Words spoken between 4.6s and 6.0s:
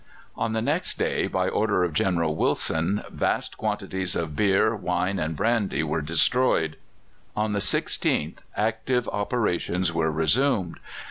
wine, and brandy